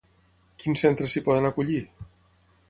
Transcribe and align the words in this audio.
Quins 0.63 0.81
centres 0.85 1.13
s'hi 1.15 1.23
poden 1.27 1.51
acollir? 1.51 1.79